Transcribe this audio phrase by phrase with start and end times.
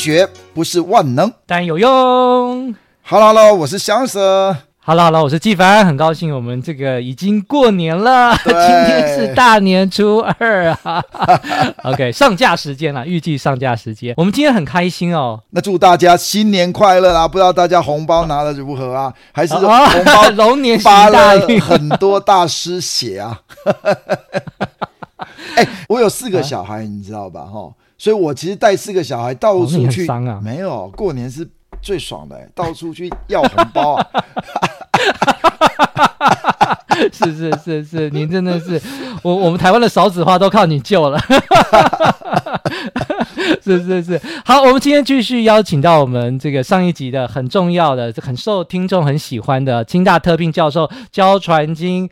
[0.00, 2.74] 学不是万能，但有用。
[3.04, 4.56] Hello，Hello，我是香 Sir。
[4.78, 5.84] Hello，Hello，我是纪凡。
[5.84, 11.04] 很高兴我们这个已经过年了， 今天是大年初二啊。
[11.84, 14.14] OK，上架时间了，预计上架时间。
[14.16, 15.38] 我们今天很开心哦。
[15.50, 17.28] 那祝大家新年快乐啊！
[17.28, 19.12] 不知道大家红包拿的如何啊？
[19.32, 23.38] 还是 红包、哦、龙年发了很多大师血啊？
[25.56, 27.42] 哎、欸，我有四个小孩，你知道吧？
[27.42, 27.70] 哈。
[28.00, 31.46] 所以，我其实带四个小孩到处去，哦啊、没有过年是
[31.82, 34.06] 最爽的， 到处去要红包啊！
[37.12, 38.80] 是是是是，您真的是
[39.22, 41.20] 我我们台湾的少子化都靠你救了，
[43.62, 44.18] 是是是。
[44.46, 52.08] 好，我们今天继续邀请到我们这个上一集的很重要的、很受听众很喜欢的清大特聘教授焦传金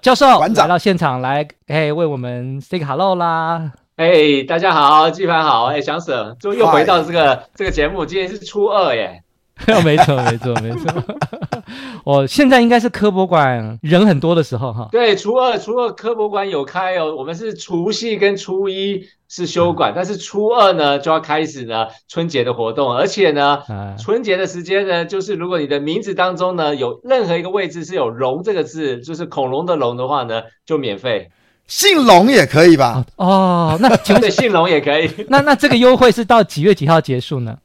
[0.00, 3.72] 教授来到现场来，哎，为我们 say hello 啦。
[3.96, 9.22] 哎大家好，纪凡好，哎，翔 Sir，终于又回到这个这个节目，今天是初二耶，
[9.84, 11.04] 没错，没错，没错，
[12.02, 31.28] 我现在应该是科博馆人很多的时候哈，对，初二初二科博馆有开哦，我们是除夕跟初一是休馆，嗯、但是初二呢就要开始呢春节的活动，而且呢，嗯、春节的时间呢，就是如果你的名字当中呢有任何一个位置是有龙这个字，就是恐龙的龙的话呢，就免费。
[31.74, 33.02] 姓龙也可以吧？
[33.16, 35.10] 哦，那 请问姓龙也可以。
[35.28, 37.56] 那那这个优惠是到几月几号结束呢？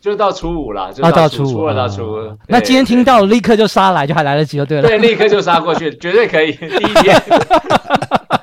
[0.00, 2.38] 就到初五了，就到初五，初二到初五。
[2.46, 4.86] 那今天听到立刻就杀来，就还来得及，就对了。
[4.86, 6.52] 对，立刻就杀过去，绝对可以。
[6.54, 7.20] 第一天。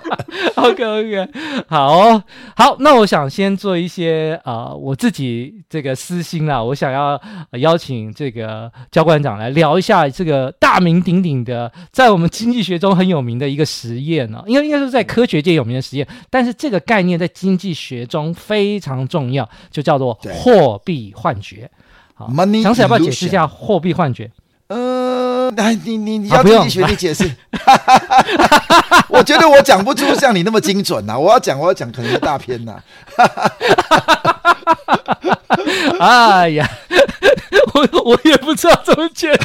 [0.56, 1.30] OK OK，
[1.68, 2.24] 好哦，
[2.56, 7.20] 好，那我想先做一些啊、呃，我自己这个私心啦，我想要
[7.54, 21.70] 邀请这个焦馆长来聊一下这个大名鼎鼎的，在我们经济学中很有名的一个实验呢，应该应该是在科学界有名的实验，但是这个概念在经济学中非常重要，就叫做货币幻觉。
[22.14, 22.32] 好，
[22.64, 24.32] 想想要不要解释一下货币幻觉？
[24.68, 25.05] 呃，
[25.52, 27.30] 来，你你你要自己学你解释。
[29.10, 32.74] 我觉得我讲不出像你那么精准呐、啊，我要讲我要讲可能是大片呐、
[33.18, 33.52] 啊。
[36.00, 36.70] 哎呀，
[37.74, 39.40] 我我也不知道怎么解释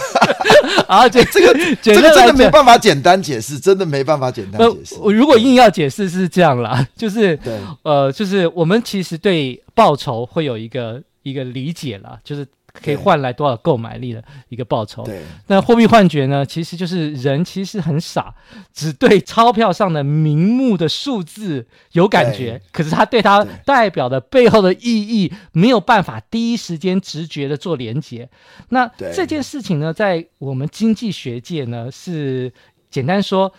[0.89, 4.97] 啊，这这个这个真的没办法简单解释，真的没办法简单解释。
[5.01, 12.47] 我如果硬要解释是这样啦，就是对呃，就是我们其实对报酬会有一个一个理解啦，就是。
[12.73, 15.03] 可以换来多少购买力的一个报酬？
[15.05, 16.45] 对，那货币幻觉呢？
[16.45, 18.35] 其实就是人其实很傻，
[18.73, 28.29] 只对钞票上的名目的数字有感觉，可是他对它代表的背后的意义没有办法第一时间直觉的做连接。
[28.69, 32.53] 那这件事情呢，在我们经济学界呢，是
[32.91, 33.53] 简单说。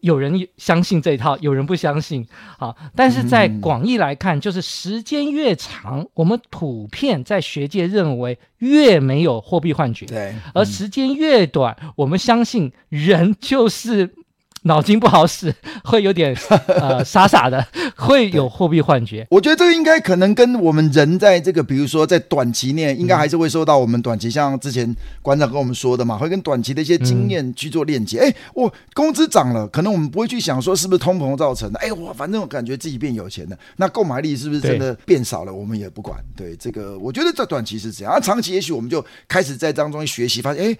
[0.00, 2.26] 有人相信这一套，有人不相信。
[2.58, 10.06] 好，但是在广义来看，就是时间越长，我们普遍在学界认为越没有货币幻觉。
[10.06, 14.14] 对，而时间越短，我们相信人就是。
[14.62, 15.54] 脑筋不好使，
[15.84, 16.36] 会有点
[16.66, 17.64] 呃 傻傻的，
[17.96, 19.26] 会有货币幻觉。
[19.30, 28.18] 我觉得这个应该可能跟我们人在这个，比如说在短期内，应该还是会受到我们短期，像之前馆长跟我们说的嘛，会跟短期的一些经验去做链接。
[28.18, 31.78] 哎、嗯，我工资涨了，可能我们不会去想说是不是通膨造成的。
[31.78, 35.54] 哎，我反正我感觉自己变有钱了，那购买力是不是真的变少了？
[35.54, 36.18] 我们也不管。
[36.36, 40.78] 对这个，我觉得在短期是这样，啊长期也许我们就开始在当中学习，发现哎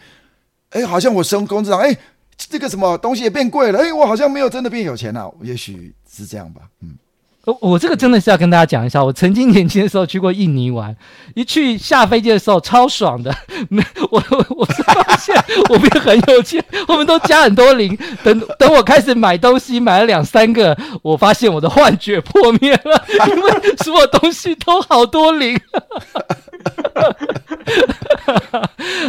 [0.81, 1.97] 哎，好像我升工资涨，哎。
[2.39, 6.97] 这个什么东西也变贵了，哎，我好像没有真的变有钱啊，也许是这样吧，嗯，
[7.45, 10.95] 我我这个真的是要跟大家讲一下，我曾经年轻的时候去过印尼玩，
[11.35, 13.35] 一去下飞机的时候超爽的，
[13.71, 15.35] 没我我是发现
[15.71, 25.59] 我变很有钱，我们都加很多零，等等我开始买东西买了两三个，我发现我的幻觉破灭了，因为所有东西都好多零。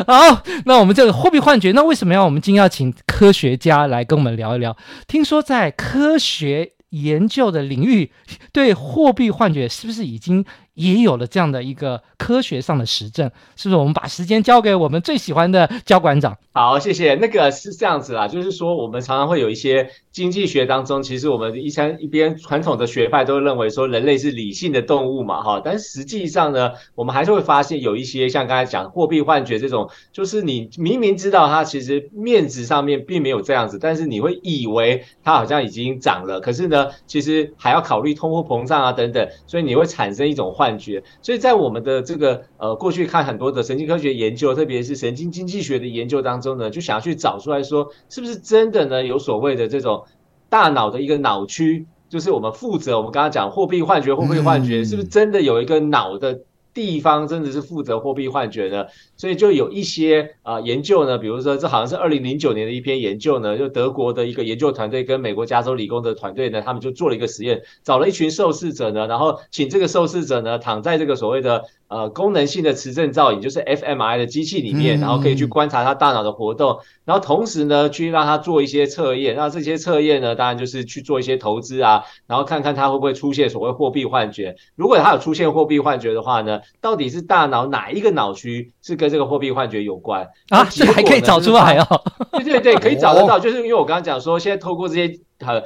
[0.07, 4.77] 好，那我们这个货币幻觉，那为什么要我们今天要请科学家来跟我们聊一聊？
[5.07, 8.11] 听说在科学研究的领域，
[8.51, 10.45] 对货币幻觉是不是已经
[10.75, 13.31] 也有了这样的一个科学上的实证？
[13.55, 13.79] 是不是？
[13.79, 16.37] 我们把时间交给我们最喜欢的焦馆长。
[16.51, 17.15] 好，谢谢。
[17.15, 19.89] 那个是这样子啦，就是说我们常常会有一些。
[20.11, 41.01] 经济学当中，其实我们一边一边传统的学派都认为说人类是理性的动物嘛，哈，但实际上呢，我们还是会发现有一些像刚才讲货币幻觉这种，就是你明明知道它其实面子上面并没有这样子，但是你会以为它好像已经涨了，可是呢，其实还要考虑通货膨胀啊等等，所以你会产生一种幻觉。
[41.21, 50.05] 所以在我们的这个呃过去看很多的神经科学研究，特别是神经经济学的研究当中呢，就想要去找出来说，是不是真的呢有所谓的这种。
[50.51, 56.41] 大脑的一个脑区，就是我们负责我们刚刚讲货币幻觉，货币幻觉是不是真的有一个脑的
[56.73, 58.89] 地方真的是负责货币幻觉的？
[59.15, 84.55] 所以就有一些啊、呃、研究呢，比如说这好像是二零零九年的一篇研究呢，就德国的一个研究团队跟美国加州理工的团队呢，他们就做了一个实验，找了一群受试者呢，然后请这个受试者呢躺在这个所谓的呃功能性的磁振造影，就是 fMRI 的机器里面，然后可以去观察他大脑的活动，然后同时呢去让他做一些测验，那这些测验呢，当然就是去做一些投资啊，然后看看他会不会出现所谓货币幻觉。
[84.75, 90.63] 如果他有出现货币幻觉的话呢，到底是大脑哪一个脑区是跟这个货币幻觉有关啊？
[90.69, 92.01] 这还可以找出来哦。
[92.31, 95.63] 对对对， 可以找得到，就是因为我刚刚讲说，现在透过这些呃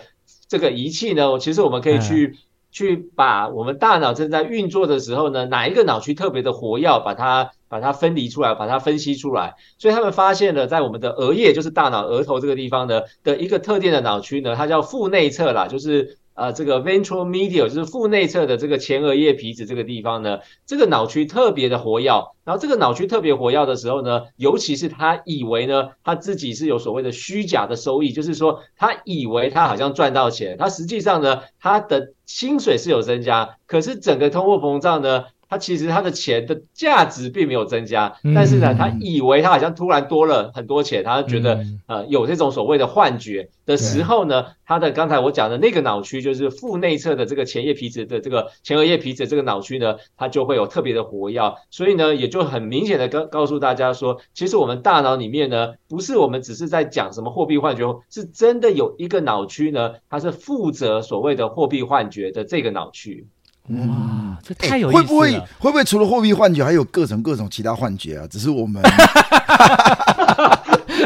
[0.48, 2.38] 这个仪器呢，其实我们可以去、嗯、
[2.74, 9.56] 去把我们大脑正在运作的时候呢，哪一个脑区特别的活跃，把它把它分离出来，把它分析出来。
[9.78, 16.18] 所以他们发现了，在我们的额叶，就是大脑额头这个地方呢的一个特定的脑区呢，它叫腹内侧啦，就是。
[16.36, 22.10] 呃，这个 ventral medial 就是腹内侧的这个前额叶皮质这个地方呢，这个脑区特别的活跃。
[22.44, 35.26] 然后这个脑区特别活跃的时候呢，尤其是他以为呢，他自己是有所谓的虚假的收益，就是说他以为他好像赚到钱，他实际上呢，他的薪水是有增加，可是整个通货膨胀呢。
[35.54, 63.28] 他其实他的钱的价值并没有增加，但是呢，他以为他好像突然多了很多钱，他觉得呃有这种所谓的幻觉的时候呢，他的刚才我讲的那个脑区就是腹内侧的这个前叶皮质的这个前额叶皮质这个脑区呢，它就会有特别的活跃，所以呢，也就很明显的告告诉大家说，其实我们大脑里面呢，不是我们只是在讲什么货币幻觉，是真的有一个脑区呢，它是负责所谓的货币幻觉的这个脑区。
[63.70, 65.04] 哇，这太有意思了！
[65.04, 68.28] 会不会会不会除了货币幻觉，还有各种各种其他幻觉啊？
[68.30, 68.84] 只是我们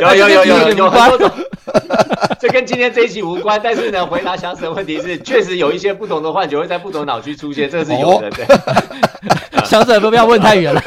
[0.01, 1.31] 有有有有有很多种，
[2.39, 3.61] 这跟今天这一集无关。
[3.63, 8.31] 但是呢，回答祥子的问题是，确实有一些不同的幻觉会在不同脑区出现，这个是有的。
[8.31, 8.45] 对，
[9.63, 10.81] 祥子不要问太远了。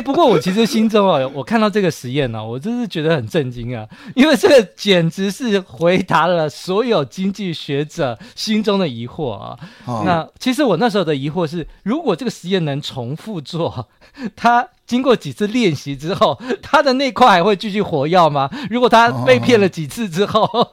[0.00, 9.58] 不过我其实心中啊， 我看到这个实验呢、啊，我真是觉得很震惊啊，因为这个简直是回答了所有经济学者心中的疑惑啊。
[9.84, 13.88] 哦、那其实我那时候的疑惑是，如果这个实验能重复做，
[14.36, 18.50] 他经过几次练习之后，他的那块还会继续活跃吗？
[18.70, 20.42] 如果他被骗了几次之后？
[20.42, 20.72] 哦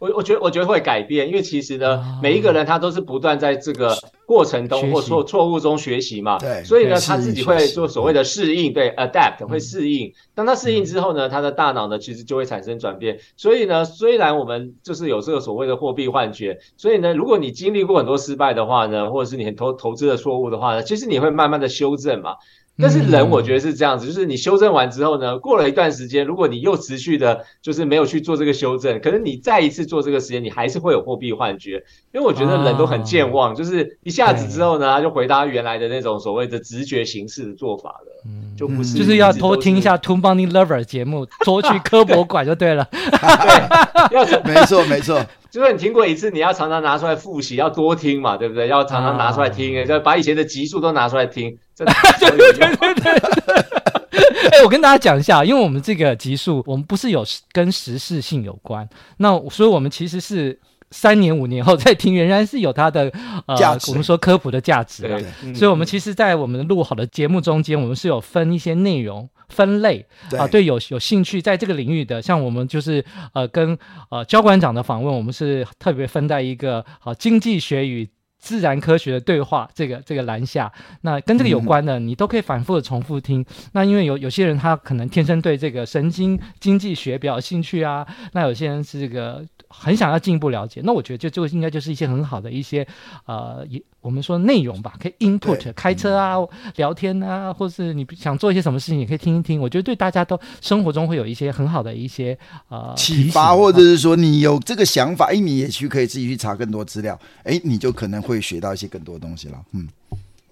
[0.00, 3.96] 我我觉得我觉得会改变，因为其实呢，哦、每一个人他都是不断在这个
[4.26, 10.12] 过程中或错错误中学习嘛，对，所以呢，他自己会做所谓的适应，对，adapt 会适应。
[10.34, 13.18] 当他适应之后呢，他的大脑呢其实就会产生转变。
[13.36, 22.36] 所以呢，虽然我们就是有这个所谓的货币幻觉，所以呢，如果你经历过很多失败的话呢，或者是你很投投资的错误的话呢，其实你会慢慢的修正嘛。
[22.80, 31.82] 但是人，我觉得是这样子，就是你修正完之后呢，过了一段时间，如果你又持续的，就是没有去做这个修正，可能你再一次做这个实验，你还是会有货币幻觉。
[32.12, 42.88] 因为我觉得人都很健忘，就是一下子之后呢，他就回答原来的那种所谓的直觉形式的做法了，嗯就不是就是要多听一下《Toon Money Lover》节目， 多去科博馆就对了。
[42.92, 45.20] 对，要没错没错。
[45.50, 48.68] 就是你听过一次，你要常常拿出来复习，要多听嘛，对不对？
[48.68, 54.50] 要常常拿出来听，就把以前的集数都拿出来听，真的 对对对对对。
[54.50, 58.88] 哎，我跟大家讲一下，因为我们这个集数，我们不是有跟时事性有关，
[59.18, 60.58] 那所以我们其实是
[60.90, 63.12] 三年五年后再听，仍然是有它的
[63.46, 63.56] 呃，
[63.88, 65.06] 我们说科普的价值。
[65.06, 65.18] 啊，
[65.54, 69.28] 所以我们其实，在我们录好的节目中间，我们是有分一些内容。
[69.48, 70.04] 分类
[70.36, 73.02] 啊，对有有兴趣在这个领域的，像我们就是
[73.32, 73.78] 呃跟
[74.10, 78.06] 呃交管长的访问，我们是特别分在一个好、啊、经济学与
[78.38, 80.72] 自然科学的对话这个这个栏下。
[81.02, 83.44] 那跟这个有关的，你都可以反复的重复听。
[83.72, 89.44] 那因为有有些人他可能天生对这个神经经济学比较兴趣啊， 那有些人是这个。
[89.70, 92.86] 很想要进一步了解，那我觉得就就应该就是一些很好的一些
[93.26, 93.62] 呃，
[94.00, 99.60] 我们说内容吧，可以 input 开车啊、嗯、聊天啊，或是你想做一些什么事情，也可以听一听。
[99.60, 102.38] 我觉得对大家都生活中会有一些很好的一些
[102.68, 109.58] 呃启发，或者是说你有这个想法，哎，你也许可以自己去查更多资料，哎，你就可能会学到一些更多东西了。
[109.72, 109.88] 嗯，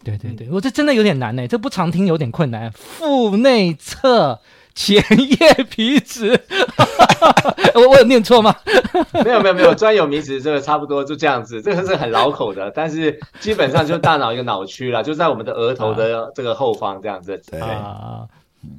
[0.02, 4.40] 对对对，我这真的有点难呢，这不常听有点困难，腹内侧。
[4.76, 6.38] 前叶皮质，
[7.75, 8.54] 我我有念错吗？
[9.25, 17.42] 没有没有没有，专有名词这个差不多就这样子，这个是很老口的，但是基本上就是大脑一个脑区啦，就在我们的额头的这个后方这样子。
[17.50, 17.59] 对。
[17.59, 18.21] 啊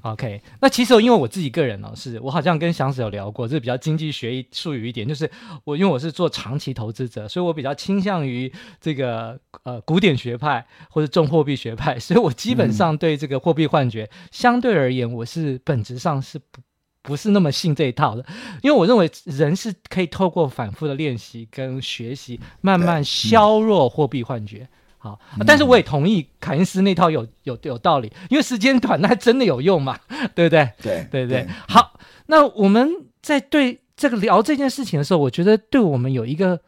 [0.01, 5.29] OK，那其实因为我自己个人呢、哦，是我好像跟祥子有聊过，这是比较经济学术语一点，就是
[5.63, 16.59] 我因为我是做长期投资者，所以我比较倾向于这个呃古典学派或者重货币学派，所以我基本上对这个货币幻觉、嗯、相对而言，我是本质上是不
[17.01, 18.25] 不是那么信这一套的，
[18.61, 24.67] 因为我认为人是可以透过反复的练习跟学习，慢慢削弱货币幻觉。
[25.15, 29.97] 好，但是我也同意凯恩斯那套有有有道理，因为时间短，那真的有用嘛？
[30.33, 30.69] 对不对？
[30.81, 31.47] 对对对。
[31.67, 31.93] 好，
[32.27, 32.89] 那我们
[33.21, 36.59] 在对这个聊这件事情的时候，我觉得对我们有一个。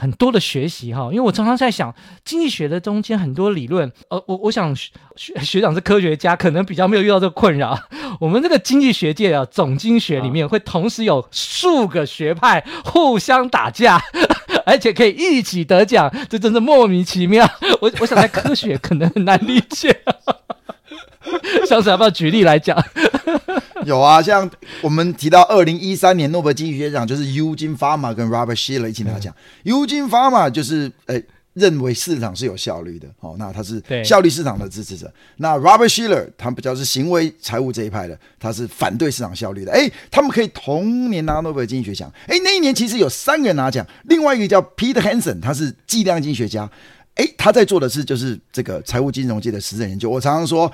[0.00, 4.90] 很多的学习哈，因为我常常在想经济学的中间很多理论，呃，我我想学
[5.42, 7.78] 学长是科学家，可能比较没有遇到这个困扰。
[8.18, 14.02] 我们这个经济学界啊，总经学里面会同时有数个学派互相打架，
[14.64, 17.46] 而且可以一起得奖，这真是莫名其妙。
[17.82, 19.94] 我我想在科学可能很难理解。
[21.68, 22.76] 上次要不要举例来讲？
[23.86, 24.48] 有啊，像
[24.82, 29.34] 我们提到二零一三年诺贝尔经济学奖，就是 Eugene Fama 跟 Robert Shiller 一起拿奖。
[29.64, 31.22] 嗯、Eugene Fama 就是诶
[31.54, 35.12] 认为市场是有效率的，哦，那他是效率市场的支持者。
[35.38, 39.72] 那 Robert Shiller 他比较是行为财务这一派的，他是反对市场效率的。
[39.72, 42.12] 诶，他们可以同年拿诺贝尔经济学奖。
[42.28, 46.70] 诶，那一年其实有三个人拿奖，另外一个叫 Peter Hansen，他是计量经济学家。
[47.16, 50.08] 诶，他在做的是就是这个财务金融界的实证研究。
[50.10, 50.70] 我常常说。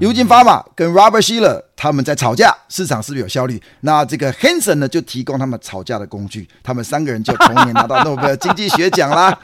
[0.00, 3.60] Eugene Fama 跟 Robert Shiller 他们在吵架，市场是不是有效率？
[3.80, 9.36] 那这个 Hanson 呢，就提供他们吵架的工具，他们三个人就同年拿到诺贝尔经济学奖啦。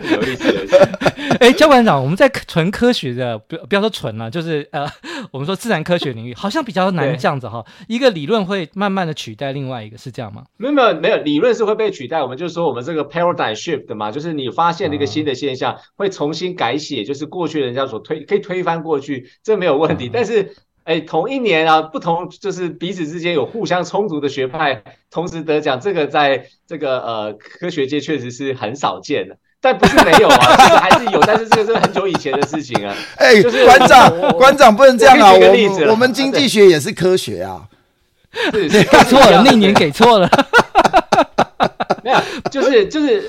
[0.00, 0.56] 有意思。
[1.38, 4.88] 哎，教官长，我们在纯科学的，不不要说纯了，就是呃，
[5.30, 7.62] 我们说自然科学领域，好像比较难这样子哈。
[7.86, 10.44] 对一个理论会慢慢的取代另外一个，是这样吗？
[10.56, 12.22] 没有没有没有，理论是会被取代。
[12.22, 20.06] 我们就是说，我们这个 paradigm shift 嘛，就是你发现了一个新的现象，啊、会重新改写，就是过去人家所推可以推翻过去，这没有问题。
[20.06, 20.54] 啊、但是，
[20.86, 29.36] 哎，同一年啊，不同就是彼此之间有互相冲突的学派同时得奖，这个在这个呃科学界确实是很少见的。
[29.60, 32.94] 但不是没有啊，其实还是有，但是这个是很久以前的事情啊。
[33.18, 35.32] 哎、欸，就是馆长，馆长不能这样啊！
[35.32, 37.62] 我我们经济学也是科学啊。
[38.52, 40.30] 是给错了，那年给错了。
[42.04, 43.28] 没有，就是就是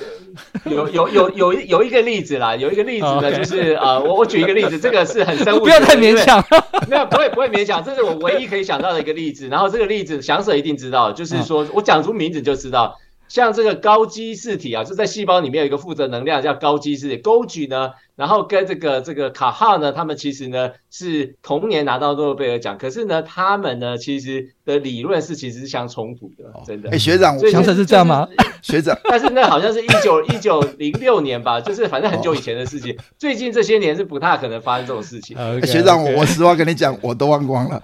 [0.64, 6.42] 有有有有有一个例子啦，有一个例子呢，就是呃，我我举一个例子，这个是很生物，不要太勉强。
[6.88, 9.48] 没有，不会不会勉强，这是我唯一可以想到的一个例子。
[9.48, 12.96] 然后这个例子，翔 Sir 一定知道，就是说我讲出名字就知道。
[13.28, 26.90] 像这个高基质体啊，就在细胞里面有一个负责能量叫高基质体，Golgi 呢，然后跟这个这个卡哈呢，他们其实呢是同年拿到诺贝尔奖，可是呢，他们呢其实的理论是其实是相冲突的，真的。
[26.90, 28.26] 哎，学长，翔 Sir 是这样吗？
[28.62, 35.36] 学长，但是那好像是一九一九零六年吧，就是反正很久以前的事情，最近这些年是不太可能发生这种事情。
[35.66, 37.82] 学长，我我实话跟你讲，我都忘光了。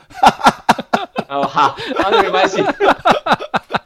[1.29, 2.63] 哦，好，那没关系。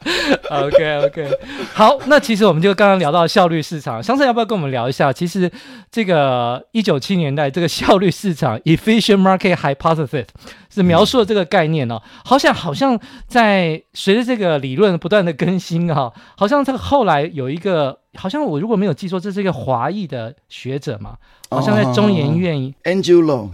[0.51, 1.29] OK OK，
[1.75, 5.13] 好，那其实我们就刚刚聊到效率市场，翔 Sir 要不要跟我们聊一下？
[5.13, 5.51] 其实
[5.91, 10.27] 这个一九七年代这个效率市场 （efficient market hypothesis）
[10.71, 12.01] 是描述了这个概念哦。
[12.25, 21.17] 好像好像在随着这个理论不断的更新哈、哦，好像这个后来有一个，好像我如果没有记错，这是一个华裔的学者嘛，
[21.51, 23.49] 好像在中研院，Angelo。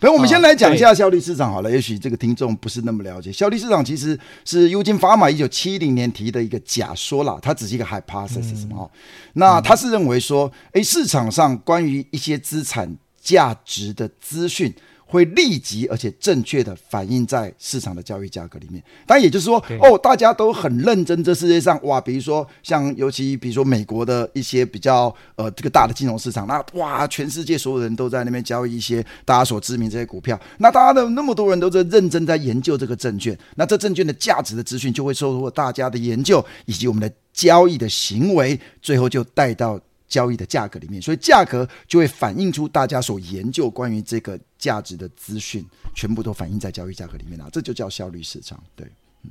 [0.00, 3.32] 所以我们先来讲一下效率市场好了，也许这个听众不是那么了解。
[3.32, 8.88] 效率市场其实是 Eugene Fama 一九七零年提的一个假说啦，它只是一个 hypothesis 嘛。
[9.32, 14.74] 那他是认为说，哎，市场上关于一些资产价值的资讯。
[15.06, 18.82] 会立即而且正确的反映在市场的交易价格里面。
[19.06, 21.22] 当然，也就是说，哦，大家都很认真。
[21.22, 30.38] 这世界上，哇，比如说像尤其比如说美国的一些比较呃这个大的金融市场，那哇，全世界所有人都在那边交易一些大家所知名这些股票。
[30.58, 39.80] 那大家的那么多人都在认真在研究这个证券，那这证券的价值的资讯就会受到大家的研究以及我们的交易的行为，最后就带到。
[40.06, 47.48] 交易的价格里面，所以价格就会反映出大家所研究关于这个价值的资讯，全部都反映在交易价格里面了。
[47.50, 48.62] 这就叫效率市场。
[48.76, 48.86] 对，
[49.24, 49.30] 嗯，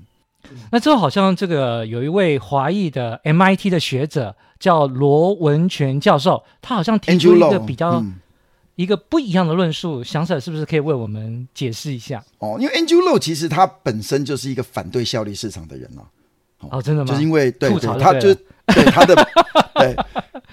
[0.71, 8.15] 那之后好像这个有一位华裔的 MIT 的学者叫罗文全教授，他好像提出一个比较、嗯、
[8.75, 12.23] 一个不一样的论述，想起来是不是可以为我们解释一下？
[12.39, 16.05] 哦，因为 Andrew Lo 其实他本身就是一个反对效率市场的人了。
[16.71, 17.11] 哦，真的吗？
[17.11, 19.15] 就是因为对，对，对，他就对他的
[19.75, 19.95] 对。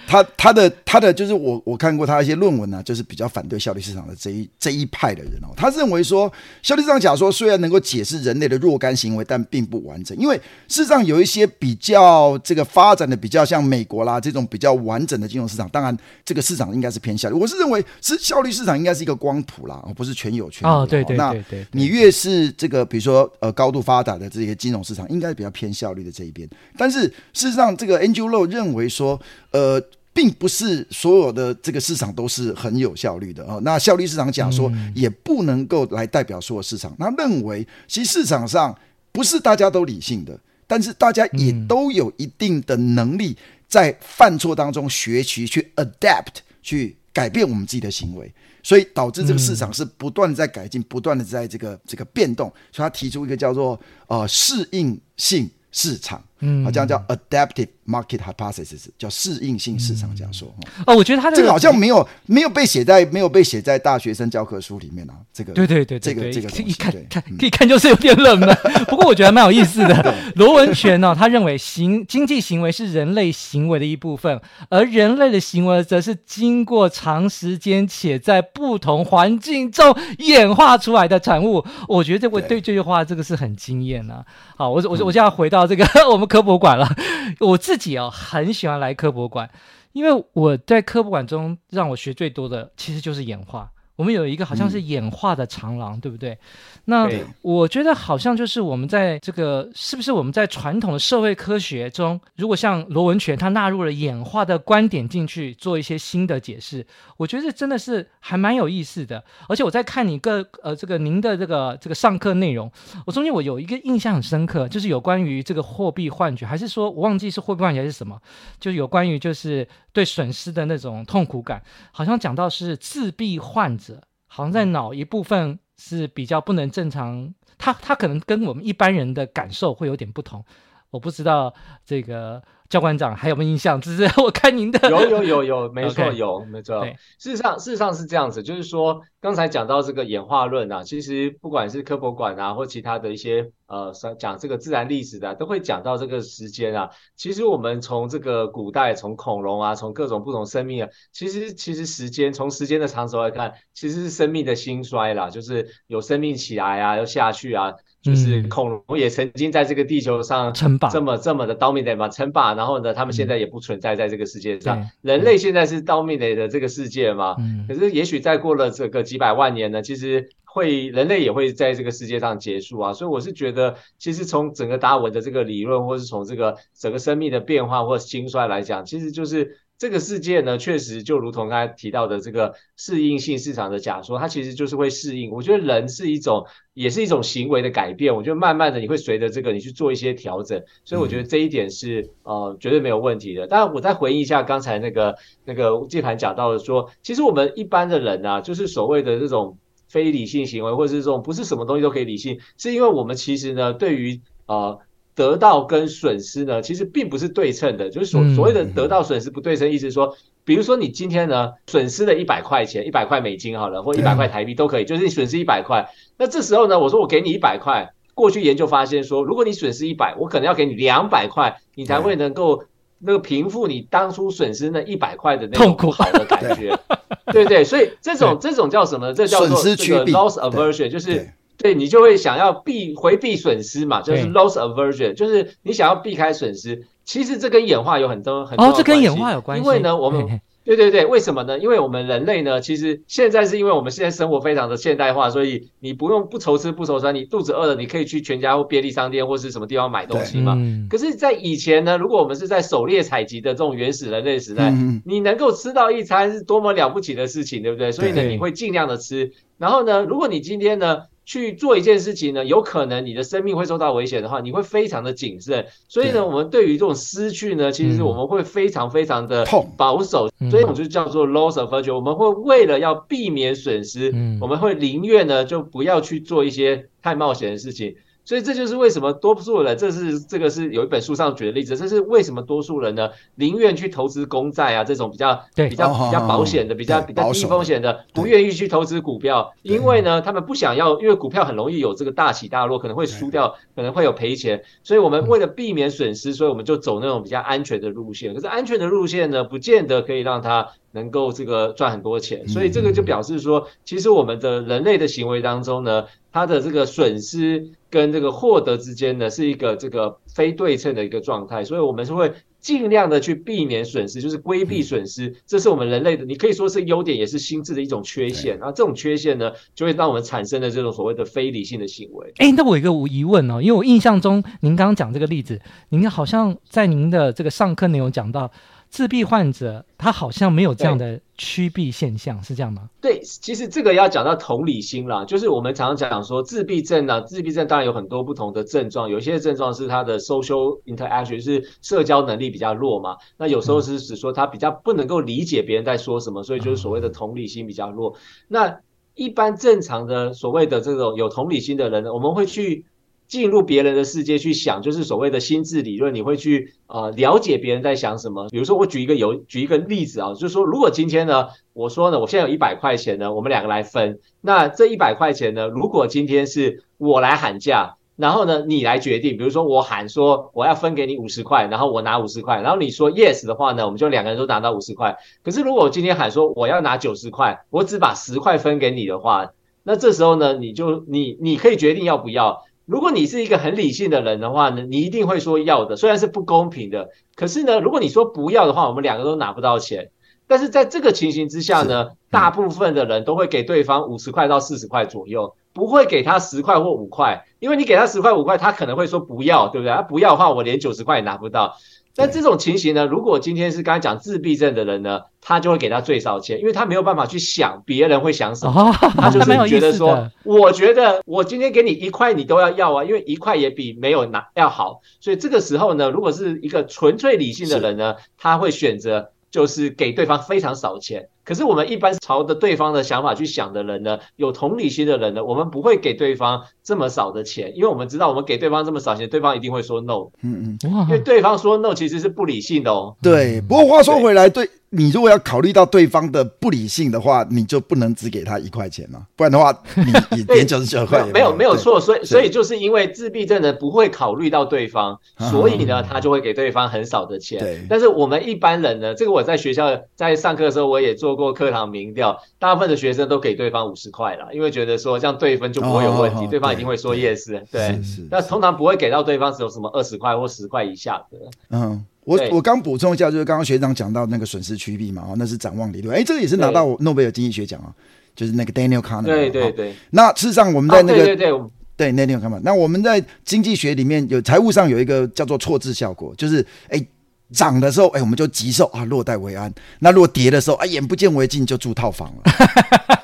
[0.06, 5.54] 他他的他的就是我我看过他一些论文呢、啊，就是比较反对效率市场的这一这一派的人哦。
[5.56, 10.36] 他认为说，效率市场假说虽然能够解释人类的若干行为，但并不完整，因为
[10.68, 17.34] 事实上有一些比较这个发展的比较像美国啦这种比较完整的金融市场，当然这个市场应该是偏效率。
[17.34, 20.72] 我是认为是效率市场应该是一个光谱啦，而不是全有全无。
[20.72, 26.48] 哦，对对对对，你越是这个比如说呃高度发达的这些金融市场，应该比较偏效率的这一边。
[26.76, 27.02] 但是
[27.32, 29.20] 事实上，这个 Andrew Lo 认为说，
[29.52, 29.80] 呃。
[30.12, 33.58] 并不是所有的这个市场都是很有效率的啊。
[33.62, 36.94] 那效率市场假说也不能够来代表所有市场。
[36.98, 38.76] 他认为，其实市场上
[39.12, 43.36] 不是大家都理性的，但是大家也都有一定的能力，
[43.68, 52.52] 在犯错当中学习去 adapt 去改变我们自己的行为，所以导致这个市场是不断的在改进，不断的在这个这个变动。
[52.72, 56.22] 所以他提出一个叫做呃适应性市场。
[56.40, 60.48] 嗯，好，这样叫 adaptive market hypothesis，叫适应性市场假说。
[60.86, 65.14] 哦，我觉得他这个好像没有没有被写在没有被写在大学生教科书里面啊。
[65.32, 68.56] 这个，对对对，这个这个一看看可以看就是有点冷门。
[68.88, 70.14] 不过我觉得蛮有意思的。
[70.36, 81.62] 罗文泉呢，他认为行经济行为是人类行为的一部分，而人类的行为则是经过长时间且在不同环境中演化出来的产物。
[81.86, 84.24] 我觉得这位对这句话这个是很惊艳啊。
[84.56, 86.29] 好，我我我就要回到这个 我们。
[86.30, 86.88] 科博馆了，
[87.42, 89.50] 我自己哦很喜欢来科博馆，
[89.92, 93.72] 因为我在科博馆中让我学最多的其实就是演化。
[94.00, 96.38] 我们有一个好像是演化的长廊，嗯、对不对？
[96.86, 97.06] 那
[97.42, 106.86] 我觉得好像就是我们在这个是不是我们在传统的社会科学中，如果像罗文泉他纳入了演化的观点进去做一些新的解释，
[107.18, 109.22] 我觉得真的是还蛮有意思的。
[109.50, 112.72] 而且我在看你个呃这个您的这个这个上课内容，
[113.04, 118.18] 我中间我有一个印象很深刻，就是有关于这个货币幻觉，还是说我忘记是货币幻觉还是什么，
[118.58, 124.02] 就是有关于就是对损失的那种痛苦感，好像讲到是自闭患者。
[124.32, 130.44] 好像在脑一部分是比较不能正常，他他可能跟我们一般人的感受会有点不同，
[130.90, 131.54] 我不知道
[131.84, 132.42] 这个。
[132.70, 133.80] 教官长还有没有印象？
[133.80, 136.12] 只是 我看您的有有有有，没错 Okay.
[136.12, 136.84] 有没错。
[137.18, 146.88] 事实上事实上是这样子，就是说刚才讲到这个演化论啊，其实不管是科博馆啊，或其他的一些呃讲这个自然历史的，都会讲到这个时间啊。
[147.16, 157.72] 其实我们从这个古代，从恐龙啊，从各种不同生命啊，其实其实时间从时间的长轴来看，其实是生命的兴衰啦，就是有生命起来啊，又下去啊。
[158.02, 162.54] 就是恐龙也曾经在这个地球上称霸，这么这么的 dominate 嘛，称霸。
[162.54, 164.88] 然后呢，他们现在也不存在在这个世界上。
[165.02, 167.36] 人类现在是 dominate 的这个世界嘛？
[167.68, 172.92] 可是也许再过了这个几百万年呢，其实会人类也会在这个世界上结束啊。
[172.92, 179.58] 所以我是觉得，其实从整个达尔文的这个理论，或是从这个整个生命的变化或兴衰来讲，其实就是。
[179.80, 185.30] 这个世界呢，确实就如同刚才提到的这个适应性市场的假说，它其实就是会适应。
[185.30, 188.14] 我觉得人是一种，也是一种行为的改变。
[188.14, 193.46] 我觉得慢慢的你会随着这个你去做一些调整，所以我觉得这一点是呃绝对没有问题的。
[193.46, 195.16] 当然，我再回应一下刚才那个
[195.46, 199.56] 那个键盘讲到的说，其实我们一般的人啊，就是所谓的这种
[199.88, 204.78] 非理性行为，或者是这种不是什么东西都可以理性，是因为我们其实呢，对于呃。
[205.20, 222.64] 得到跟损失呢，其实并不是对称的，就是所所谓的得到损失不对称，意思是说，比如说你今天呢损失了一百块钱，一百块美金好了，或一百块台币都可以，就是你损失一百块，那这时候呢，我说我给你一百块，过去研究发现说，如果你损失一百，我可能要给你两百块，你才会能够
[222.98, 226.74] 那个平复你当初损失那一百块的那种不好的感觉，
[227.30, 229.12] 对对，所以这种这种叫什么？
[229.12, 231.28] 这叫做这个 loss aversion，就是。
[231.62, 236.86] 对，你就会想要避回避损失嘛，就是 loss aversion，就是你想要避开损失。
[237.04, 238.74] 其实这跟演化有很多很多关系。
[238.74, 239.64] 哦，这跟演化有关系。
[239.64, 241.58] 因为呢，我们嘿嘿对对对，为什么呢？
[241.58, 250.54] 因为我们人类呢，其实现在是因为我们现在生活非常的现代化，所以你不用不愁吃不愁穿，你肚子饿了，你可以去全家或便利商店或是什么地方买东西嘛。
[250.56, 257.90] 嗯、可是，在以前呢，如果我们是在狩猎采集的这种原始人类时代，嗯、你能够吃到一餐是多么了不起的事情，对不对？
[257.90, 259.32] 所以呢，你会尽量的吃。
[259.58, 265.66] 然后呢，如果你今天呢，去做一件事情呢，有可能你的生命会受到危险的话，你会非常的谨慎。
[265.88, 270.28] 所以呢，我们对于这种失去呢，其实我们会非常非常的保守。
[270.40, 271.94] 嗯、所以我们就叫做 loss aversion。
[271.94, 277.94] 我们会为了要避免损失，嗯、我们会宁愿呢就不要去做一些太冒险的事情。
[278.24, 298.34] 所以这就是为什么多数人，这是这个是有一本书上举的例子，这是为什么多数人呢宁愿去投资公债啊这种比较对比较比较保险的、比较比较低风险的，不愿意去投资股票，因为呢他们不想要，因为股票很容易有这个大起大落，可能会输掉，可能会有赔钱，所以我们为了避免损失，所以我们就走那种比较安全的路线。
[298.34, 307.70] 可是安全的路线呢，不见得可以让它能够这个赚很多钱，所以这个就表示说，其实我们的人类的行为当中呢，它的这个损失。
[307.90, 318.56] 跟这个获得之间呢，是一个这个非对称的一个状态，所以我们是会尽量的去避免损失，就是规避损失，嗯、这是我们人类的，你可以说是优点，也是心智的一种缺陷。
[318.58, 322.32] 然后这种缺陷呢，就会让我们产生的这种所谓的非理性的行为。
[322.36, 328.52] 哎，那我有一个疑问哦，因为我印象中您刚刚讲这个例子，您好像在您的这个上课内容讲到。
[328.90, 332.90] 自闭患者他好像没有这样的趋避现象，是这样吗？
[333.00, 348.16] 对，其实这个要讲到同理心啦，就是我们常常讲说自闭症呢、啊，自闭症当然有很多不同的症状，有些症状是他的 social interaction 是社交能力比较弱嘛，那有时候是指说他比较不能够理解别人在说什么，所以就是所谓的同理心比较弱。
[348.48, 348.80] 那
[349.14, 352.84] 一般正常的所谓的这种有同理心的人呢，我们会去。
[353.30, 358.48] 进入别人的世界去想，就是所谓的心智理论，你会去呃了解别人在想什么。
[358.50, 364.18] 比如说，我举一个有举一个例子啊，就是说，如果今天呢，我说呢，我现在有一百块钱呢，我们两个来分。
[364.40, 369.36] 那这一百块钱呢，如果今天是我来喊价，然后呢，你来决定。
[369.36, 375.16] 比如说，我喊说我要分给你五十块，然后我拿五十块，然后你说 yes 的话呢，我们就两个人都拿到五十块。
[375.44, 379.52] 可是如果我今天喊说我要拿九十块，我只把十块分给你的话，
[379.84, 382.64] 那这时候呢，你就你你可以决定要不要。
[382.90, 390.10] 如果你是一个很理性的人的话呢，你一定会说要的，虽然是不公平的，可是呢，如果你说不要的话，我们两个都拿不到钱。
[390.48, 399.94] 但是在这个情形之下呢，大部分的人都会给对方五十块到四十块左右，不会给他十块或五块，因为你给他十块五块，他可能会说不要，对不对？
[399.94, 401.76] 他不要的话，我连九十块也拿不到。
[402.16, 415.00] 那这种情形呢，如果今天是刚才讲自闭症的人呢，他就会给他最少钱，因为他没有办法去想别人会想什么，哦、 他就是觉得说，我觉得我今天给你一块，你都要要啊，因为一块也比没有拿要好。
[415.20, 419.30] 所以这个时候呢，如果是一个纯粹理性的人呢，他会选择。
[419.50, 430.30] 就是给对方非常少钱，可是我们一般朝着对方的想法去想的人呢，有同理心的人呢，我们不会给对方这么少的钱，因为我们知道我们给对方这么少钱，对方一定会说 no。
[430.42, 433.16] 嗯嗯，因为对方说 no 其实是不理性的哦。
[433.20, 434.68] 对，不过话说回来，对。
[434.92, 447.60] 你如果要考虑到对方的不理性的话，你就不能只给他一块钱嘛，不然的话，你你点九十九块没有没有错，所以所以就是因为自闭症的不会考虑到对方，所以呢，他就会给对方很少的钱。
[447.60, 457.62] 对，但是我们一般人呢，这个我在学校在上课的时候，我也做过课堂民调，大部分的学生都给对方五十块了，因为觉得说这样对分就不会有问题，对方一定会说 yes。
[457.70, 461.38] 对，那通常不会给到对方只有什么二十块或十块以下的。
[461.70, 462.04] 嗯。
[462.24, 467.92] 我我刚补充一下，就是刚刚学长讲到那个损失趋避嘛，哦，那是展望理论，哎，这个也是拿到诺贝尔经济学奖啊，
[468.36, 469.24] 就是那个 Daniel Kahneman。
[469.24, 469.94] 对对对。
[470.10, 471.50] 那事实上我们在那个、哦、对对
[471.96, 477.04] 对对 Daniel Kahneman，那我们在经济学里面有财务上有一个叫做错置效果，就是哎。
[477.52, 479.72] 涨的时候，哎，我们就急售啊，落袋为安。
[480.00, 482.52] 那如果跌的时候，啊，眼不见为净，就住套房了。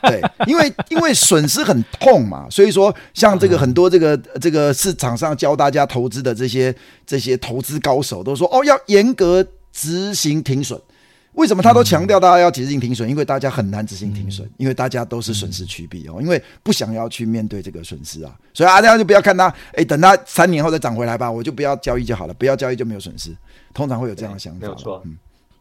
[0.08, 6.74] 对，因为因为损失很痛嘛，所以说像这个很多这个这个市场上教大家投资的这些
[7.06, 10.80] 这些投资高手都说，哦，要严格执行停损。
[11.36, 13.08] 为什么他都强调大家要执行停损？
[13.08, 18.34] 因为大家很难执行停损，因为大家都是损失趋避哦，因为不想要去面对这个损失啊。
[18.54, 23.36] 所以啊，大家就不要看他，哎，等他三年后再涨回来吧，我就不要交易就好了，不要交易就没有损失。
[23.74, 25.02] 通常会有这样的想法，没有错。
[25.04, 25.14] 嗯，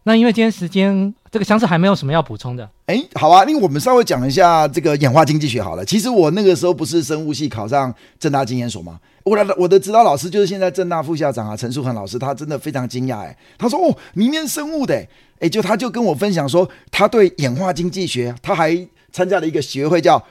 [0.04, 2.70] 那因为今天时间，这个祥子还没有什么要补充的。
[2.86, 5.84] 哎，好啊，因为我们稍微讲一下这个演化经济学好了。
[5.84, 8.98] 其实我那个时候不是生物系考上正大经研所吗？
[9.26, 14.96] 我的我的指导老师就是现在政大副校长啊，陈树恒老师，他真的非常惊讶哎，他说哦，你念生物的，
[15.40, 20.26] 哎，就他就跟我分享说，他对演化经济学，他还参加了一个学会叫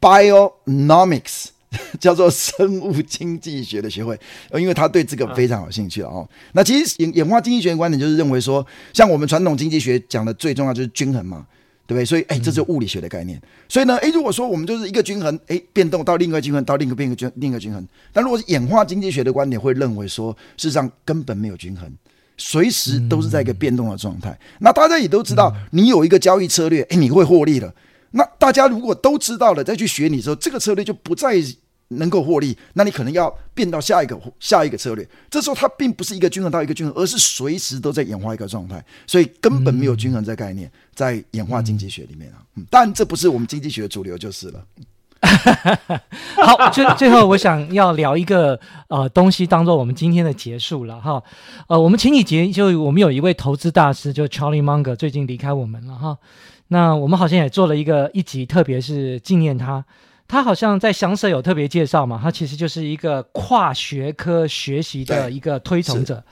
[0.00, 1.50] Bionomics。
[1.98, 4.16] 叫做生物经济学的学会，
[4.52, 6.24] 因为他对这个非常有兴趣哦。
[6.52, 11.44] 那其实演演化经济学的观点就是认为说，像我们传统经济学讲的最重要就是均衡嘛，
[11.86, 12.04] 对不对？
[12.04, 13.40] 所以哎，这是物理学的概念。
[13.68, 17.86] 所以呢，哎，如果说我们就是一个均衡，哎，变动到另一个均衡，到另一个变个均另一个均衡。
[18.12, 21.90] 但如果是演化经济学的观点，会认为说，事实上根本没有均衡，
[22.36, 24.38] 随时都是在一个变动的状态。
[24.60, 27.74] 那大家也都知道，你有一个交易策略，哎，你会获利了。
[28.12, 31.34] 那大家如果都知道了，再去学你说，这个策略就不再。
[31.96, 35.08] 能够获利，那你可能要变到下一个下一个策略。
[35.30, 42.38] 这时候它并不是一个均衡到一个均衡，而是随时都在演化一个状态，所以根本没有均衡这概念在演化经济学里面啊。
[42.56, 44.64] 嗯，但这不是我们经济学的主流就是了。
[46.36, 51.22] 好，最最后我想要聊一个呃东西，当做我们今天的结束了哈。
[51.66, 56.18] 呃，我们前几节就我们有一位投资大师，就 Charlie Munger 最近离开我们了哈。
[56.68, 59.84] 那我们好像也做了一个一集，特别是纪念他。
[60.26, 66.24] 他好像在祥舍有特别介绍嘛，他其实就是一个跨学科学习的一个推崇者，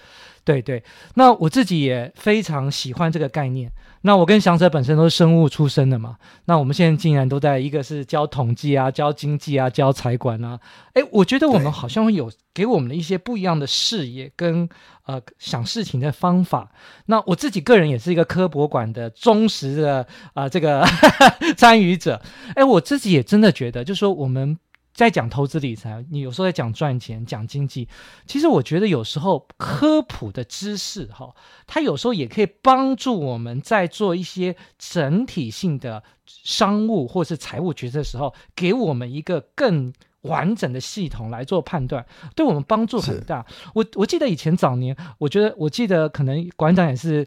[0.44, 0.82] 对对。
[1.14, 3.70] 那我自己也非常喜欢这个概念。
[4.04, 10.58] 那我跟祥舍本身都是生物出身的嘛，那我们现在竟然都在一个是教统计啊，教经济啊，教财管啊，
[10.94, 14.68] 诶，我觉得我们好像会有给我们的一些不一样的视野跟
[15.06, 16.72] 呃想事情的方法。
[17.06, 20.00] 那我自己个人也是一个科博馆的忠实的
[20.34, 20.84] 啊、呃、这个
[21.56, 22.20] 参与者，
[22.56, 24.58] 诶，我自己也真的觉得，就是说我们
[24.94, 27.88] 在讲投资理财，你有时候在讲赚钱、讲经济，
[28.26, 31.34] 其实我觉得有时候科普的知识哈，
[31.66, 42.04] 它有时候也可以帮助我们在做一些整体性的商务或是财务决策的时候，给我们一个更完整的系统来做判断，
[42.36, 43.46] 对我们帮助很大。
[43.74, 47.26] 我我记得以前早年，我觉得我记得可能馆长也是。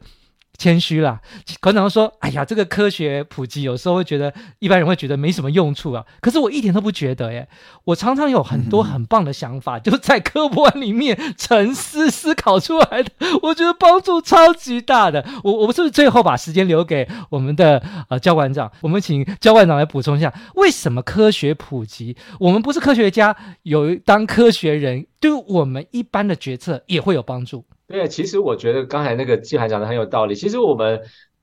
[0.57, 1.19] 谦虚啦，
[1.59, 6.05] 馆长说：“哎呀，这个科学普及有时候会觉得一般人会觉得没什么用处啊。
[6.21, 7.47] 可是我一点都不觉得耶，
[7.83, 13.11] 我常常有很多很棒的想法，嗯、就在科普里面沉思思考出来的，
[13.43, 15.25] 我觉得帮助超级大的。
[15.43, 18.71] 我我们是不是最后把时间留给我们的呃焦馆长？
[18.81, 22.15] 我们请焦馆长来补充一下，为什么科学普及？
[22.39, 30.35] 我们不是科学家，有当科学人，对我们一般的决策也会有帮助。”对，其实我觉得刚才那个季涵讲的很有道理。
[30.35, 31.01] 其实我们。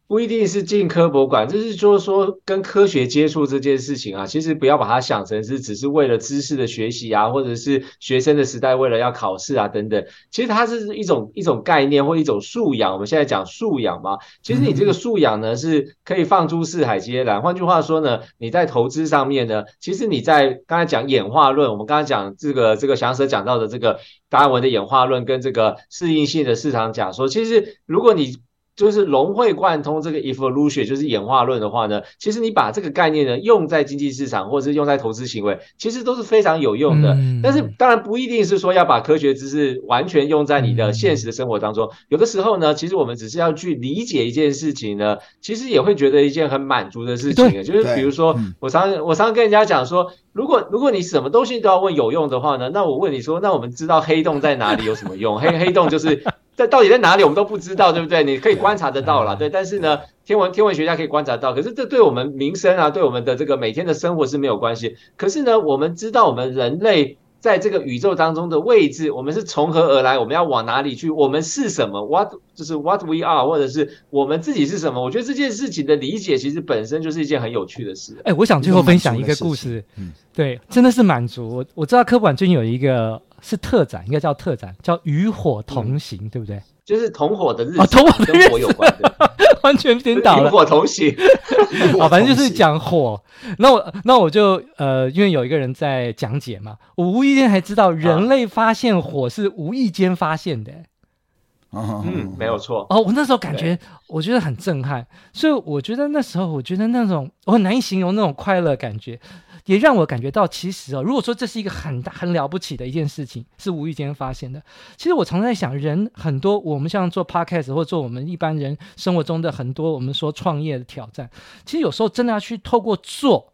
[0.09, 10.05] 不一定是进科博馆，就是就是说跟科学接触这件事情啊，其实不要把它想成是只是为了知识的学习啊，或者是学生的时代为了要考试啊等等。
[10.31, 12.93] 其实它是一种一种概念或一种素养。
[12.93, 17.41] 我们现在讲素养嘛，其实你这个素养呢是可以放诸四海皆然。
[17.41, 28.37] 换句话说呢，你在投资上面呢，其实你在刚才讲演化论，我们刚才讲这个这个翔 Sir 讲到的这个达尔文的演化论跟这个适应性的市场假说，其实如果你
[28.83, 37.15] 就是融会贯通这个 evolution，就是演化论的话呢，其实你把这个概念呢用在经济市场或者是用在投资行为，其实都是非常有用的。
[37.15, 41.87] 嗯、但是当然不一定是说要把科学知识完全用在你的现实的生活当中。
[41.87, 47.63] 嗯、有的时候呢，其实我们只是要去理解一件事情呢，其实也会觉得一件很满足的事情。
[47.63, 55.39] 就是比如说，我常我常常跟人家讲说，如果如果你什么东西都要问有用的话呢，那我问你说，那我们知道黑洞在哪里有什么用？
[55.39, 56.25] 黑黑洞就是。
[56.55, 58.23] 在到底在哪里，我们都不知道，对不对？
[58.25, 59.49] 你可以观察得到啦，对。
[59.49, 64.97] 但是呢，天文天文学家可以观察到，可是这对我们民生啊，对我们的这个每天的生活是没有关系。
[65.17, 75.03] 可是呢，我们知道我们人类在这个宇宙当中的位置，我们是从何而来，我们要往哪里去，我们是什么？What 就是 What we are，或者是我们自己是什么？
[75.03, 78.17] 我觉得这件事情的理解，其实本身就是一件很有趣的事。
[78.25, 81.57] 哎，我想最后分享一个故事，嗯，对，真的是满足。
[81.57, 83.21] 我我知道科普馆最近有一个。
[83.45, 86.63] 是特展，应该叫特展，叫与火同行，嗯、对不对？
[86.85, 89.31] 就是同伙的日子，哦、同伙的日子跟火有关的，
[89.63, 90.49] 完全颠倒了。
[90.49, 91.15] 与火同行，
[92.01, 93.23] 啊，反正就是讲火。
[93.59, 100.73] 那我那我就呃，因为有一个人在讲解嘛，我无意间还知道人类发现火是无意间发现的。
[101.75, 102.87] 嗯，没有错。
[102.91, 109.19] 哦，我那时候感觉我觉得很震撼，所以我觉得那时候我觉得那种我很难以形容那种快乐感觉。
[109.67, 114.63] 也让我感觉到，其实哦，如果说这是一个很大很了不起的一件事情，是无意间发现的。
[114.97, 121.31] 其实我常常在想，人很多，我们像做 podcast 或做我们一般人生活中的很多，我们说创业的挑战，
[121.65, 123.52] 其实有时候真的要去透过做。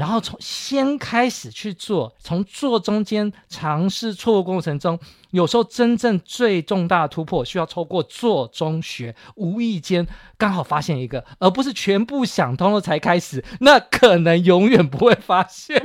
[0.00, 4.98] 然后从先开始去做，从做中间尝试错误过程中，
[5.30, 10.06] 有时候真正最重大突破需要透过做中学，无意间
[10.38, 15.78] 刚好发现一个，而不是全部想通了才开始，那可能永远不会发现。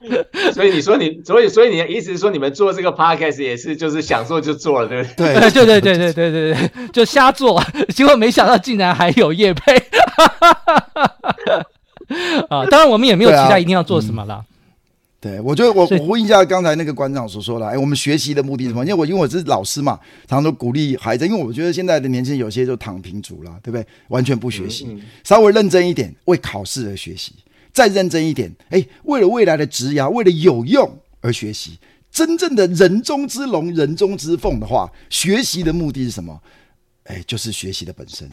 [0.54, 5.34] 所以你说你，所以所以你的意思是说，你们做这个 podcast 也是就是想做就做了，对不对？
[5.34, 9.76] 对 对对对对对对，就瞎做，结果没想到竟然还有叶佩。
[12.50, 14.44] 啊，当然我们也没有期待一定要做什么了。
[15.20, 18.82] 对，我觉得我我呼应一下刚才那个馆长所说的，哎，我们学习的目的是什么？
[18.84, 23.86] 因为我因为我是老师嘛，常常都鼓励孩子，因为我觉得现在的年轻人有些就躺平族了，对不对？
[24.08, 27.34] 完全不学习，稍微认真一点，为考试而学习，
[27.70, 31.78] 再认真一点，哎，为了未来的职涯，为了有用而学习。
[32.10, 36.40] 真正的人中之龙，人中之凤的话，学习的目的是什么？
[37.04, 38.28] 哎，就是学习的本身。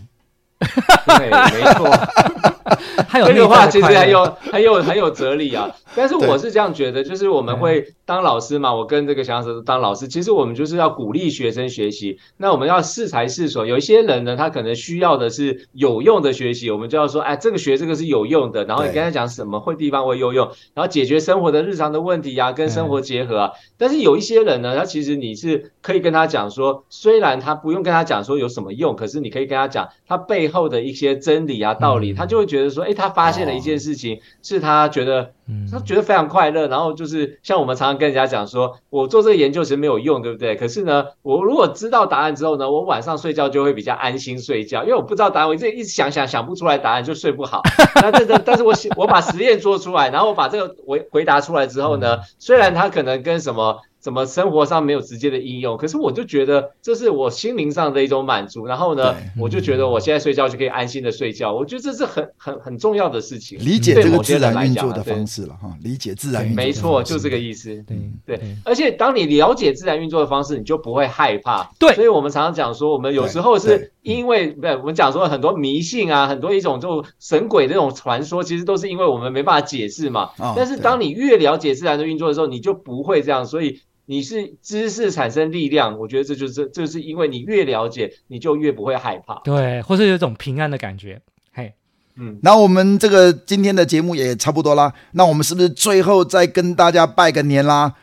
[1.06, 2.57] 对，没错。
[3.08, 12.20] 还有这个话其实很有很有很有哲理啊， 但是我是这样觉得，就是我们会当老师嘛，我跟这个小老师当老师，其实我们就是要鼓励学生学习。
[12.38, 23.52] 那我们要适才适所，有一些人呢，他可能需要的是有用的学习，我们就要说，哎，这个学这个是有用的，然后你跟他讲什么会地方会有用，然后解决生活的日常的问题啊，跟生活结合啊。
[23.78, 32.57] 但是有一些人呢，他其实你是可以跟他讲说，虽然他不用跟他讲说有什么用，可是你可以跟他讲他背后的一些真理啊道理，他就会觉得。
[32.58, 35.32] 觉得说，哎，他发现了一件事情，是他觉得，
[35.72, 36.68] 他觉得非常快乐。
[36.68, 40.56] 然后就是像我们常常跟人家讲说，我做这个研究其实没有用，对不对？
[40.56, 47.62] 可是呢，我如果知道答案之后呢，我晚上睡觉就会比较安心睡觉，因为我不知道答案，我这一直想想想不出来答案就睡不好。
[48.02, 53.78] 那这这，但是我我把实验做出来，然后我把这个回回答出来之后呢，虽然他可能跟什么。
[54.08, 58.66] 怎么生活上没有直接的应用，可是我就觉得这是我心灵上的一种满足。
[58.66, 61.54] 然后呢，我就觉得我现在睡觉就可以安心的睡觉。
[61.54, 63.60] 我觉得这是很很很重要的事情。
[63.60, 66.56] 理解这个自然运作的方式了哈，理解自然运作。
[66.56, 67.84] 没错，就这个意思。
[67.86, 71.70] 对对，而且当你了解自然运作的方式，你就不会害怕。
[71.78, 80.30] 对，所以我们常常讲说，我们有时候是因为不，我们讲说很多迷信啊，很多一种就神鬼这种传说，其实都是因为我们没办法解释嘛。
[80.56, 83.46] 但是当你越了解自然的运作的时候，你就不会这样。
[83.46, 89.42] 所以你是知识产生力量，我觉得这就是这就是因为你越了解，你就越不会害怕。
[89.44, 91.20] 对，或是有一种平安的感觉。
[91.54, 91.74] 嘿，
[92.16, 94.94] 嗯，那我们这个今天的节目也差不多啦。
[95.12, 97.94] 那我们是不是最后再跟大家拜个年啦？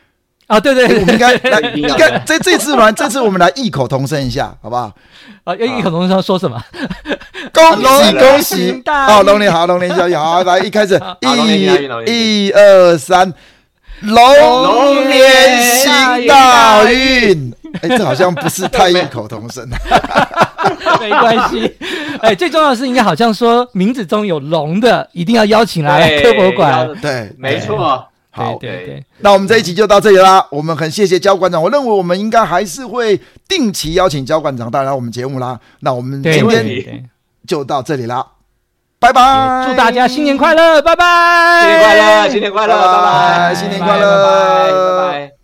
[0.46, 4.94] 啊，对对，我们应该来，应该这这次嘛，这次我们来异口同声一下，好不好？
[5.44, 6.62] 啊，要异口同声要说什么？
[7.50, 8.82] 恭喜恭喜！
[8.84, 11.00] 好，龙年好，龙年小喜好，来一开始，
[12.06, 13.32] 一、一、二、三。
[14.00, 19.68] 龙年行大运，哎，这好像不是太异口同声。
[21.00, 21.76] 没关系，
[22.20, 26.88] 哎，最重要的是应该好像说名字中有龙的，一定要邀请来科博馆。
[27.00, 28.04] 对，没错。
[28.30, 29.04] 好，对对。
[29.20, 30.44] 那我们这一集就到这里啦。
[30.50, 35.58] 我们很谢谢焦馆长，我认为我们应该还是会定期邀请焦馆长带来我们节目啦。
[35.80, 37.08] 那我们今天
[37.46, 38.26] 就到这里啦。
[39.04, 39.66] 拜拜！
[39.68, 40.80] 祝大家新年快乐！
[40.80, 41.60] 拜拜！
[41.60, 42.30] 新年快乐！
[42.30, 42.74] 新年快乐！
[42.74, 43.54] 拜拜！
[43.54, 44.24] 新年快乐！
[44.24, 44.72] 拜拜！
[44.72, 45.43] 拜拜！